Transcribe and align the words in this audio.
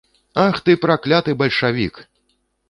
Ах 0.45 0.55
ты, 0.69 0.75
пракляты 0.85 1.35
бальшавік! 1.43 2.01